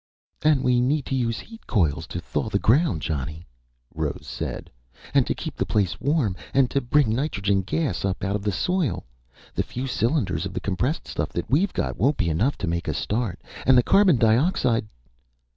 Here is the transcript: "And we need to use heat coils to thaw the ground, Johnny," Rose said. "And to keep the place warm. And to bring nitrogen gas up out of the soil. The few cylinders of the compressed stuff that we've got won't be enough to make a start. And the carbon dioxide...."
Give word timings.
"And 0.41 0.63
we 0.63 0.81
need 0.81 1.05
to 1.05 1.15
use 1.15 1.39
heat 1.39 1.67
coils 1.67 2.07
to 2.07 2.19
thaw 2.19 2.49
the 2.49 2.57
ground, 2.57 3.03
Johnny," 3.03 3.45
Rose 3.93 4.25
said. 4.25 4.71
"And 5.13 5.27
to 5.27 5.35
keep 5.35 5.55
the 5.55 5.63
place 5.67 6.01
warm. 6.01 6.35
And 6.55 6.71
to 6.71 6.81
bring 6.81 7.13
nitrogen 7.13 7.61
gas 7.61 8.03
up 8.03 8.23
out 8.23 8.35
of 8.35 8.41
the 8.41 8.51
soil. 8.51 9.05
The 9.53 9.61
few 9.61 9.85
cylinders 9.85 10.43
of 10.47 10.53
the 10.53 10.59
compressed 10.59 11.07
stuff 11.07 11.29
that 11.33 11.51
we've 11.51 11.71
got 11.71 11.97
won't 11.99 12.17
be 12.17 12.29
enough 12.29 12.57
to 12.57 12.67
make 12.67 12.87
a 12.87 12.95
start. 12.95 13.41
And 13.63 13.77
the 13.77 13.83
carbon 13.83 14.15
dioxide...." 14.17 14.87